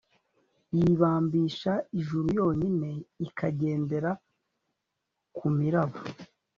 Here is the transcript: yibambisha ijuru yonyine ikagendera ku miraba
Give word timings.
yibambisha 0.77 1.71
ijuru 1.99 2.27
yonyine 2.39 2.89
ikagendera 3.25 4.11
ku 5.35 5.45
miraba 5.57 5.97